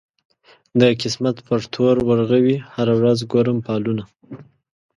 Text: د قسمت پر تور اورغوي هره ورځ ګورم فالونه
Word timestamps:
د 0.79 0.81
قسمت 1.01 1.35
پر 1.47 1.59
تور 1.73 1.95
اورغوي 2.07 2.57
هره 2.75 2.93
ورځ 2.99 3.19
ګورم 3.31 3.57
فالونه 3.65 4.03